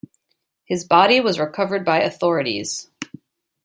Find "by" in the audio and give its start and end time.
1.85-2.01